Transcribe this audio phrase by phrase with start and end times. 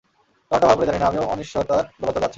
[0.51, 2.29] কারণটা ভালো করে জানি না, আমিও অনিশ্চয়তার দোলাচলে আছি!